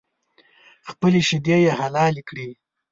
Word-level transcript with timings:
خپلې 0.89 1.19
شیدې 1.27 1.57
یې 1.65 1.71
حلالې 1.79 2.23
کړې. 2.29 2.49